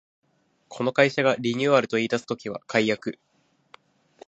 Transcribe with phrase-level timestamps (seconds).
[0.67, 3.19] この会社がリニューアルと言いだす時は改悪